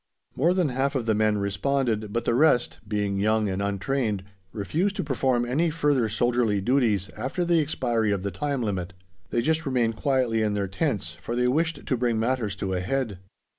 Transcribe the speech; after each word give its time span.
More 0.35 0.55
than 0.55 0.69
half 0.69 0.95
of 0.95 1.05
the 1.05 1.13
men 1.13 1.37
responded, 1.37 2.11
but 2.11 2.25
the 2.25 2.33
rest, 2.33 2.79
being 2.87 3.19
young 3.19 3.47
and 3.47 3.61
untrained, 3.61 4.23
refused 4.51 4.95
to 4.95 5.03
perform 5.03 5.45
any 5.45 5.69
further 5.69 6.09
soldierly 6.09 6.59
duties 6.59 7.11
after 7.15 7.45
the 7.45 7.59
expiry 7.59 8.11
of 8.11 8.23
the 8.23 8.31
time 8.31 8.63
limit; 8.63 8.93
they 9.29 9.43
just 9.43 9.63
remained 9.63 9.97
quietly 9.97 10.41
in 10.41 10.55
their 10.55 10.67
tents, 10.67 11.13
for 11.13 11.35
they 11.35 11.47
wished 11.47 11.85
to 11.85 11.97
bring 11.97 12.17
matters 12.19 12.55
to 12.55 12.73
a 12.73 12.79
head. 12.79 13.19